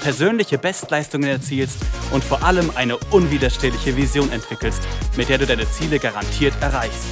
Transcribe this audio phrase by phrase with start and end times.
[0.00, 1.78] persönliche Bestleistungen erzielst
[2.12, 4.82] und vor allem eine unwiderstehliche Vision entwickelst,
[5.16, 7.08] mit der du deine Ziele garantiert erreichst.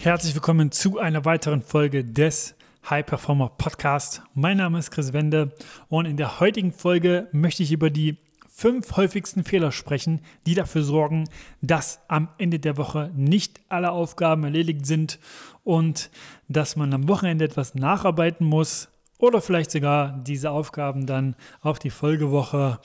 [0.00, 2.54] Herzlich willkommen zu einer weiteren Folge des
[2.90, 4.22] High Performer Podcast.
[4.34, 5.52] Mein Name ist Chris Wende
[5.88, 8.18] und in der heutigen Folge möchte ich über die
[8.54, 11.28] fünf häufigsten Fehler sprechen, die dafür sorgen,
[11.62, 15.18] dass am Ende der Woche nicht alle Aufgaben erledigt sind
[15.64, 16.10] und
[16.48, 18.88] dass man am Wochenende etwas nacharbeiten muss
[19.18, 22.78] oder vielleicht sogar diese Aufgaben dann auf die Folgewoche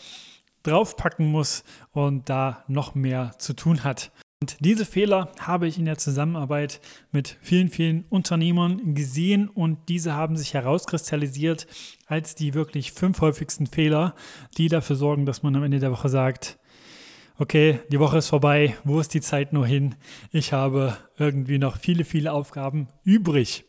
[0.64, 4.12] draufpacken muss und da noch mehr zu tun hat.
[4.40, 6.80] Und diese Fehler habe ich in der Zusammenarbeit
[7.12, 11.66] mit vielen, vielen Unternehmern gesehen und diese haben sich herauskristallisiert
[12.06, 14.14] als die wirklich fünf häufigsten Fehler,
[14.60, 16.60] die dafür sorgen, dass man am Ende der Woche sagt,
[17.40, 19.96] okay, die Woche ist vorbei, wo ist die Zeit nur hin?
[20.32, 23.67] Ich habe irgendwie noch viele, viele Aufgaben übrig.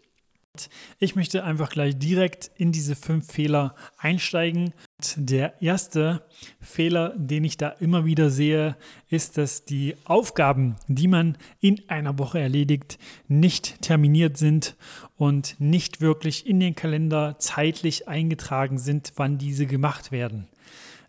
[0.99, 4.73] Ich möchte einfach gleich direkt in diese fünf Fehler einsteigen.
[5.17, 6.25] Der erste
[6.61, 8.77] Fehler, den ich da immer wieder sehe,
[9.09, 14.77] ist, dass die Aufgaben, die man in einer Woche erledigt, nicht terminiert sind
[15.17, 20.49] und nicht wirklich in den Kalender zeitlich eingetragen sind, wann diese gemacht werden.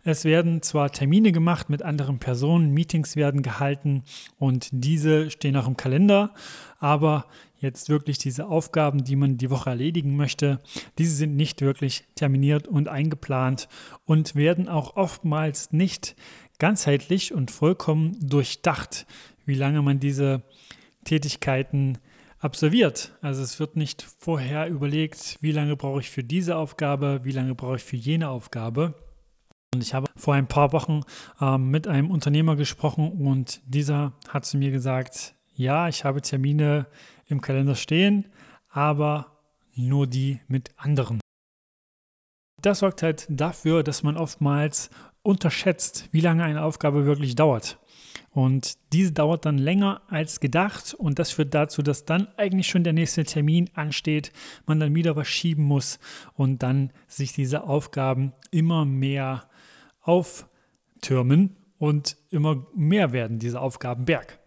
[0.02, 4.02] Es werden zwar Termine gemacht mit anderen Personen, Meetings werden gehalten
[4.38, 6.32] und diese stehen auch im Kalender,
[6.78, 7.26] aber
[7.60, 10.60] jetzt wirklich diese Aufgaben, die man die Woche erledigen möchte,
[10.98, 13.68] diese sind nicht wirklich terminiert und eingeplant
[14.04, 16.16] und werden auch oftmals nicht
[16.58, 19.06] ganzheitlich und vollkommen durchdacht,
[19.44, 20.42] wie lange man diese
[21.04, 21.98] Tätigkeiten
[22.38, 23.12] absolviert.
[23.20, 27.54] Also es wird nicht vorher überlegt, wie lange brauche ich für diese Aufgabe, wie lange
[27.54, 28.94] brauche ich für jene Aufgabe.
[29.72, 31.02] Und ich habe vor ein paar Wochen
[31.40, 36.86] äh, mit einem Unternehmer gesprochen und dieser hat zu mir gesagt, ja, ich habe Termine
[37.30, 38.26] im Kalender stehen,
[38.68, 39.38] aber
[39.74, 41.20] nur die mit anderen.
[42.60, 44.90] Das sorgt halt dafür, dass man oftmals
[45.22, 47.78] unterschätzt, wie lange eine Aufgabe wirklich dauert.
[48.30, 52.84] Und diese dauert dann länger als gedacht und das führt dazu, dass dann eigentlich schon
[52.84, 54.32] der nächste Termin ansteht,
[54.66, 55.98] man dann wieder was schieben muss
[56.34, 59.48] und dann sich diese Aufgaben immer mehr
[60.00, 64.39] auftürmen und immer mehr werden, diese Aufgabenberg.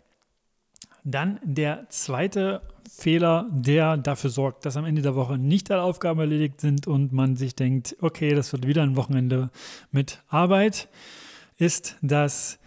[1.03, 6.19] Dann der zweite Fehler, der dafür sorgt, dass am Ende der Woche nicht alle Aufgaben
[6.19, 9.49] erledigt sind und man sich denkt, okay, das wird wieder ein Wochenende
[9.91, 10.87] mit Arbeit,
[11.57, 12.59] ist, dass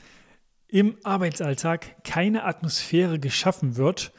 [0.68, 4.12] im Arbeitsalltag keine Atmosphäre geschaffen wird,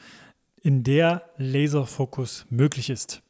[0.62, 3.22] in der Laserfokus möglich ist.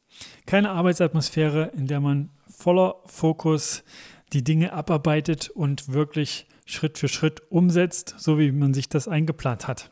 [0.45, 3.83] Keine Arbeitsatmosphäre, in der man voller Fokus
[4.33, 9.67] die Dinge abarbeitet und wirklich Schritt für Schritt umsetzt, so wie man sich das eingeplant
[9.67, 9.91] hat.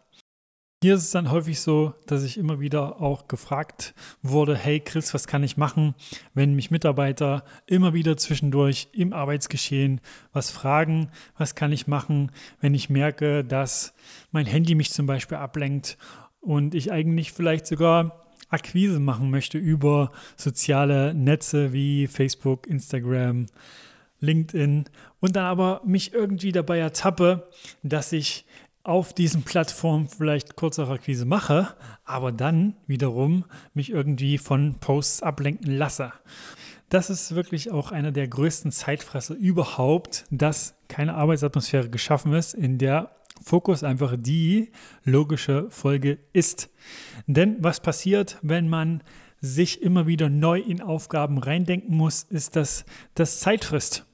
[0.83, 5.11] Hier ist es dann häufig so, dass ich immer wieder auch gefragt wurde, hey Chris,
[5.15, 5.95] was kann ich machen,
[6.35, 10.01] wenn mich Mitarbeiter immer wieder zwischendurch im Arbeitsgeschehen
[10.33, 13.95] was fragen, was kann ich machen, wenn ich merke, dass
[14.31, 15.97] mein Handy mich zum Beispiel ablenkt
[16.41, 23.47] und ich eigentlich vielleicht sogar Akquise machen möchte über soziale Netze wie Facebook, Instagram,
[24.19, 24.85] LinkedIn
[25.21, 27.49] und dann aber mich irgendwie dabei ertappe,
[27.81, 28.45] dass ich
[28.87, 31.75] auf diesen Plattformen vielleicht kurze Akquise mache,
[32.05, 36.13] aber dann wiederum mich irgendwie von Posts ablenken lasse.
[36.89, 42.77] Das ist wirklich auch einer der größten Zeitfresser überhaupt, dass keine Arbeitsatmosphäre geschaffen ist, in
[42.77, 43.11] der
[43.43, 44.71] Fokus einfach die
[45.03, 46.69] logische Folge ist.
[47.27, 49.03] Denn was passiert, wenn man
[49.41, 54.05] sich immer wieder neu in Aufgaben reindenken muss, ist, dass das Zeit frisst.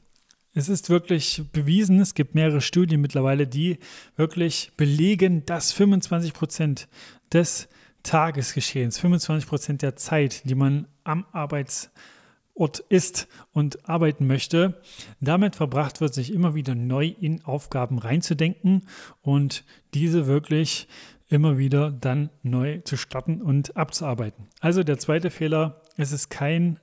[0.56, 3.79] Es ist wirklich bewiesen, es gibt mehrere Studien mittlerweile, die
[4.16, 6.88] wirklich belegen, dass 25 Prozent
[7.32, 7.67] des
[8.03, 14.79] Tagesgeschehens, 25 Prozent der Zeit, die man am Arbeitsort ist und arbeiten möchte,
[15.20, 18.84] damit verbracht wird, sich immer wieder neu in Aufgaben reinzudenken
[19.23, 19.64] und
[19.96, 20.88] diese wirklich
[21.29, 24.49] immer wieder dann neu zu starten und abzuarbeiten.
[24.59, 26.79] Also der zweite Fehler, es ist kein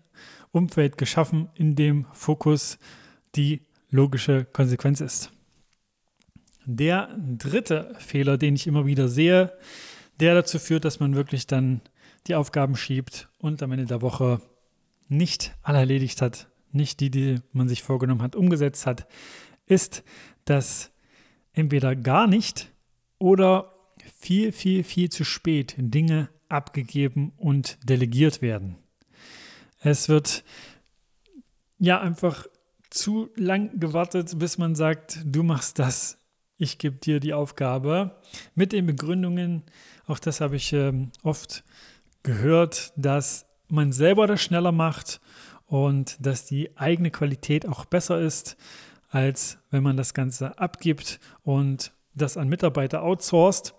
[0.51, 2.77] Umfeld geschaffen, in dem Fokus
[3.37, 5.33] die logische Konsequenz ist.
[6.65, 9.53] Der dritte Fehler, den ich immer wieder sehe,
[10.21, 11.81] der dazu führt, dass man wirklich dann
[12.27, 14.41] die Aufgaben schiebt und am Ende der Woche
[15.09, 19.07] nicht alle erledigt hat, nicht die, die man sich vorgenommen hat, umgesetzt hat,
[19.67, 20.05] ist,
[20.45, 20.93] dass
[21.53, 22.71] entweder gar nicht
[23.19, 23.75] oder
[24.19, 28.77] viel, viel, viel zu spät Dinge abgegeben und delegiert werden.
[29.81, 30.45] Es wird
[31.79, 32.47] ja einfach
[32.91, 36.19] zu lang gewartet, bis man sagt, du machst das,
[36.59, 38.17] ich gebe dir die Aufgabe.
[38.55, 39.63] Mit den Begründungen,
[40.07, 41.65] auch das habe ich ähm, oft
[42.23, 45.21] gehört, dass man selber das schneller macht
[45.67, 48.57] und dass die eigene Qualität auch besser ist,
[49.09, 53.75] als wenn man das Ganze abgibt und das an Mitarbeiter outsourced.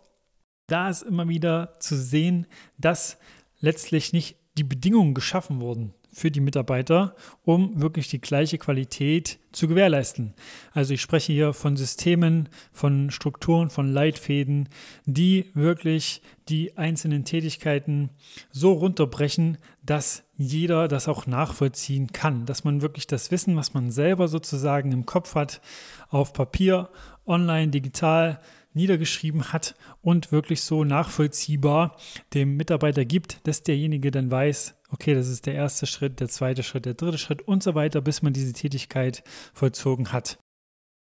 [0.67, 2.47] Da ist immer wieder zu sehen,
[2.77, 3.17] dass
[3.59, 9.67] letztlich nicht die Bedingungen geschaffen wurden für die Mitarbeiter, um wirklich die gleiche Qualität zu
[9.67, 10.33] gewährleisten.
[10.73, 14.69] Also ich spreche hier von Systemen, von Strukturen, von Leitfäden,
[15.05, 18.09] die wirklich die einzelnen Tätigkeiten
[18.51, 23.91] so runterbrechen, dass jeder das auch nachvollziehen kann, dass man wirklich das Wissen, was man
[23.91, 25.61] selber sozusagen im Kopf hat,
[26.09, 26.89] auf Papier,
[27.25, 28.39] online, digital,
[28.73, 31.97] niedergeschrieben hat und wirklich so nachvollziehbar
[32.33, 36.63] dem Mitarbeiter gibt, dass derjenige dann weiß, okay, das ist der erste Schritt, der zweite
[36.63, 39.23] Schritt, der dritte Schritt und so weiter, bis man diese Tätigkeit
[39.53, 40.39] vollzogen hat.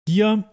[0.09, 0.51] Hier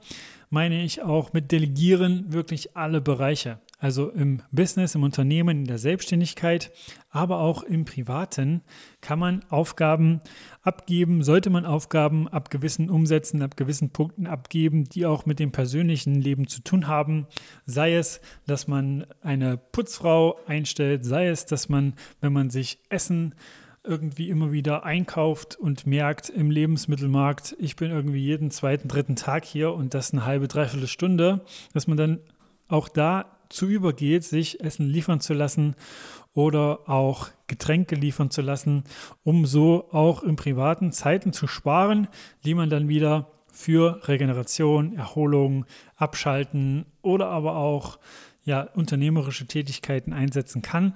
[0.50, 3.60] meine ich auch mit Delegieren wirklich alle Bereiche.
[3.80, 6.72] Also im Business, im Unternehmen, in der Selbstständigkeit,
[7.12, 8.64] aber auch im Privaten
[9.02, 10.20] kann man Aufgaben
[10.64, 15.52] abgeben, sollte man Aufgaben ab gewissen Umsätzen, ab gewissen Punkten abgeben, die auch mit dem
[15.52, 17.28] persönlichen Leben zu tun haben.
[17.68, 23.36] Sei es, dass man eine Putzfrau einstellt, sei es, dass man, wenn man sich Essen
[23.84, 29.46] irgendwie immer wieder einkauft und merkt im Lebensmittelmarkt, ich bin irgendwie jeden zweiten, dritten Tag
[29.46, 32.20] hier und das eine halbe, dreiviertel Stunde, dass man dann
[32.68, 35.76] auch da zu übergeht, sich Essen liefern zu lassen
[36.34, 38.84] oder auch Getränke liefern zu lassen,
[39.24, 42.08] um so auch im privaten Zeiten zu sparen,
[42.46, 45.66] die man dann wieder für Regeneration, Erholung,
[45.96, 47.98] Abschalten oder aber auch
[48.44, 50.94] ja, unternehmerische Tätigkeiten einsetzen kann.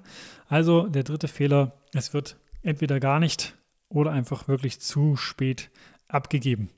[0.48, 3.58] Also der dritte Fehler, es wird entweder gar nicht
[3.90, 5.72] oder einfach wirklich zu spät
[6.08, 6.70] abgegeben.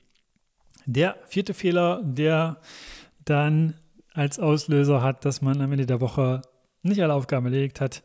[0.86, 2.60] Der vierte Fehler, der
[3.24, 3.74] dann
[4.14, 6.40] als Auslöser hat, dass man am Ende der Woche
[6.82, 8.02] nicht alle Aufgaben erledigt hat,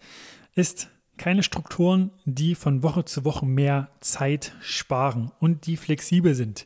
[0.56, 6.66] ist keine Strukturen, die von Woche zu Woche mehr Zeit sparen und die flexibel sind,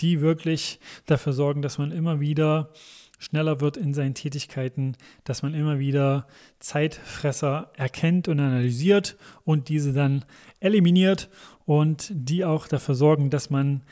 [0.00, 2.72] die wirklich dafür sorgen, dass man immer wieder
[3.18, 6.26] schneller wird in seinen Tätigkeiten, dass man immer wieder
[6.58, 10.24] Zeitfresser erkennt und analysiert und diese dann
[10.58, 11.28] eliminiert
[11.66, 13.82] und die auch dafür sorgen, dass man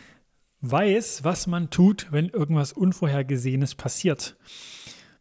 [0.62, 4.36] weiß, was man tut, wenn irgendwas Unvorhergesehenes passiert.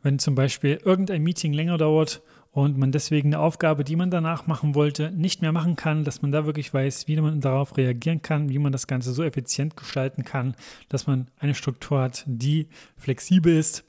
[0.07, 2.21] Wenn zum Beispiel irgendein Meeting länger dauert
[2.51, 6.21] und man deswegen eine Aufgabe, die man danach machen wollte, nicht mehr machen kann, dass
[6.21, 9.75] man da wirklich weiß, wie man darauf reagieren kann, wie man das Ganze so effizient
[9.75, 10.56] gestalten kann,
[10.88, 13.83] dass man eine Struktur hat, die flexibel ist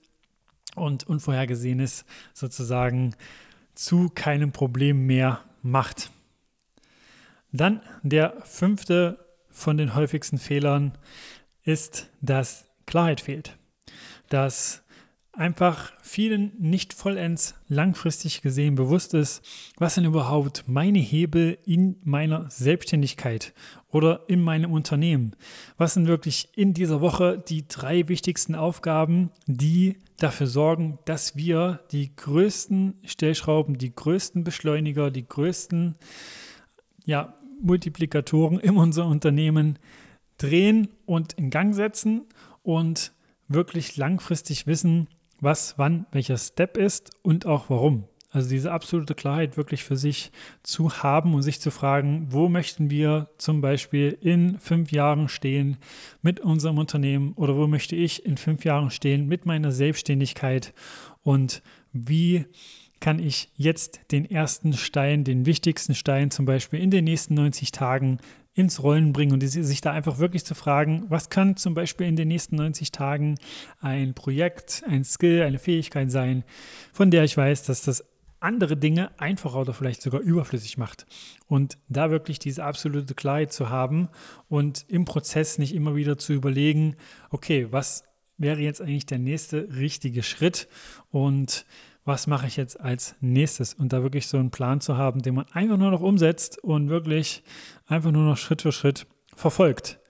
[0.75, 2.05] und Unvorhergesehenes
[2.35, 3.15] sozusagen
[3.77, 6.11] zu keinem Problem mehr macht.
[7.53, 10.99] Dann der fünfte von den häufigsten Fehlern
[11.63, 13.57] ist, dass Klarheit fehlt.
[14.29, 14.83] Dass
[15.39, 19.43] einfach vielen nicht vollends langfristig gesehen bewusst ist,
[19.77, 23.55] was sind überhaupt meine Hebel in meiner Selbstständigkeit
[23.89, 25.37] oder in meinem Unternehmen.
[25.77, 31.81] Was sind wirklich in dieser Woche die drei wichtigsten Aufgaben, die dafür sorgen, dass wir
[31.93, 35.95] die größten Stellschrauben, die größten Beschleuniger, die größten
[37.05, 39.79] ja, Multiplikatoren in unser Unternehmen
[40.37, 42.23] drehen und in Gang setzen
[42.65, 43.13] und
[43.47, 45.09] wirklich langfristig wissen,
[45.41, 48.05] was wann welcher Step ist und auch warum.
[48.31, 50.31] Also diese absolute Klarheit wirklich für sich
[50.63, 55.79] zu haben und sich zu fragen, wo möchten wir zum Beispiel in fünf Jahren stehen
[56.21, 60.75] mit unserem Unternehmen oder wo möchte ich in fünf Jahren stehen mit meiner Selbstständigkeit
[61.23, 62.45] und wie
[63.01, 67.73] kann ich jetzt den ersten Stein, den wichtigsten Stein zum Beispiel in den nächsten 90
[67.73, 68.19] Tagen
[68.59, 72.17] ins Rollen bringen und sich da einfach wirklich zu fragen, was kann zum Beispiel in
[72.17, 73.37] den nächsten 90 Tagen
[73.81, 76.43] ein Projekt, ein Skill, eine Fähigkeit sein,
[76.93, 78.05] von der ich weiß, dass das
[78.41, 81.07] andere Dinge einfacher oder vielleicht sogar überflüssig macht.
[81.47, 84.09] Und da wirklich diese absolute Klarheit zu haben
[84.49, 86.97] und im Prozess nicht immer wieder zu überlegen,
[87.31, 88.05] okay, was
[88.39, 90.69] wäre jetzt eigentlich der nächste richtige Schritt
[91.11, 91.65] und
[92.09, 93.75] was mache ich jetzt als nächstes?
[93.75, 96.89] Und da wirklich so einen Plan zu haben, den man einfach nur noch umsetzt und
[96.89, 97.45] wirklich
[97.87, 100.01] einfach nur noch Schritt für Schritt verfolgt.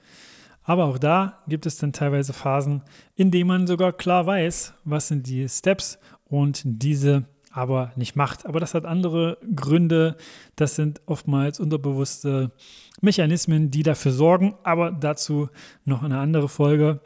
[0.62, 2.85] Aber auch da gibt es dann teilweise Phasen,
[3.17, 8.47] in denen man sogar klar weiß, was sind die Steps und diese aber nicht macht.
[8.47, 10.17] Aber das hat andere Gründe.
[10.55, 12.52] Das sind oftmals unterbewusste
[13.00, 14.55] Mechanismen, die dafür sorgen.
[14.62, 15.49] Aber dazu
[15.85, 17.00] noch eine andere Folge.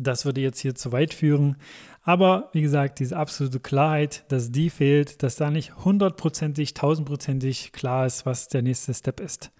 [0.00, 1.56] Das würde jetzt hier zu weit führen.
[2.02, 8.06] Aber wie gesagt, diese absolute Klarheit, dass die fehlt, dass da nicht hundertprozentig, tausendprozentig klar
[8.06, 9.50] ist, was der nächste Step ist.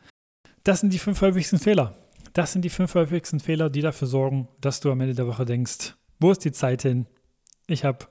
[0.63, 1.97] Das sind die fünf häufigsten Fehler.
[2.35, 5.45] Das sind die fünf häufigsten Fehler, die dafür sorgen, dass du am Ende der Woche
[5.45, 7.07] denkst, wo ist die Zeit hin?
[7.67, 8.07] Ich habe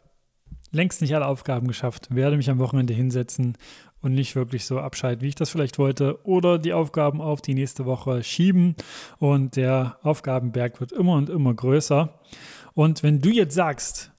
[0.71, 3.57] längst nicht alle Aufgaben geschafft, werde mich am Wochenende hinsetzen
[4.01, 7.53] und nicht wirklich so abschalten, wie ich das vielleicht wollte, oder die Aufgaben auf die
[7.53, 8.75] nächste Woche schieben
[9.17, 12.19] und der Aufgabenberg wird immer und immer größer.
[12.73, 14.11] Und wenn du jetzt sagst,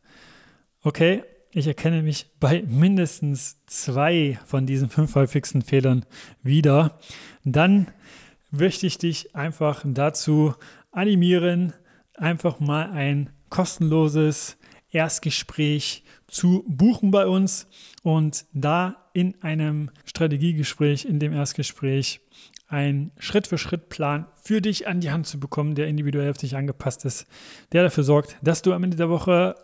[0.82, 6.04] okay, ich erkenne mich bei mindestens zwei von diesen fünf häufigsten Fehlern
[6.42, 6.98] wieder,
[7.44, 7.88] dann
[8.50, 10.54] möchte ich dich einfach dazu
[10.90, 11.72] animieren,
[12.14, 14.58] einfach mal ein kostenloses
[14.90, 17.66] Erstgespräch zu buchen bei uns
[18.02, 22.20] und da in einem Strategiegespräch, in dem Erstgespräch,
[22.68, 27.26] einen Schritt-für-Schritt-Plan für dich an die Hand zu bekommen, der individuell auf dich angepasst ist,
[27.72, 29.54] der dafür sorgt, dass du am Ende der Woche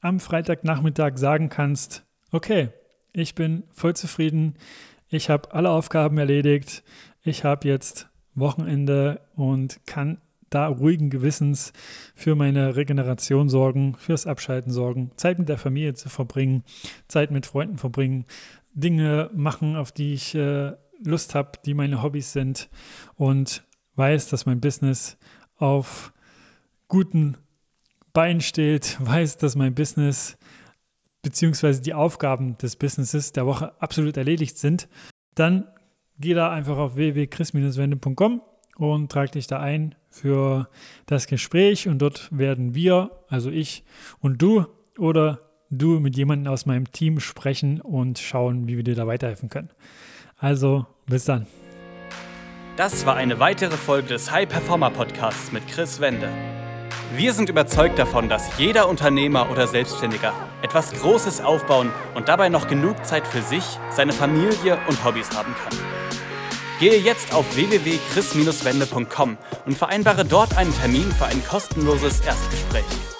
[0.00, 2.70] am Freitagnachmittag sagen kannst, okay,
[3.12, 4.54] ich bin voll zufrieden,
[5.08, 6.82] ich habe alle Aufgaben erledigt,
[7.22, 10.20] ich habe jetzt Wochenende und kann
[10.54, 11.72] da ruhigen Gewissens
[12.14, 16.64] für meine Regeneration sorgen, fürs Abschalten sorgen, Zeit mit der Familie zu verbringen,
[17.08, 18.24] Zeit mit Freunden verbringen,
[18.74, 20.72] Dinge machen, auf die ich äh,
[21.04, 22.68] Lust habe, die meine Hobbys sind
[23.16, 23.64] und
[23.96, 25.18] weiß, dass mein Business
[25.58, 26.12] auf
[26.88, 27.36] guten
[28.12, 30.36] Beinen steht, weiß, dass mein Business
[31.22, 34.88] beziehungsweise die Aufgaben des Businesses der Woche absolut erledigt sind,
[35.34, 35.68] dann
[36.18, 38.42] geh da einfach auf www.chris-wende.com
[38.76, 40.68] und trag dich da ein für
[41.06, 43.82] das Gespräch und dort werden wir, also ich
[44.20, 44.66] und du
[44.98, 45.40] oder
[45.70, 49.70] du mit jemandem aus meinem Team sprechen und schauen, wie wir dir da weiterhelfen können.
[50.36, 51.46] Also bis dann.
[52.76, 56.28] Das war eine weitere Folge des High Performer Podcasts mit Chris Wende.
[57.14, 62.68] Wir sind überzeugt davon, dass jeder Unternehmer oder Selbstständiger etwas Großes aufbauen und dabei noch
[62.68, 66.01] genug Zeit für sich, seine Familie und Hobbys haben kann.
[66.82, 73.11] Gehe jetzt auf www.chris-wende.com und vereinbare dort einen Termin für ein kostenloses Erstgespräch.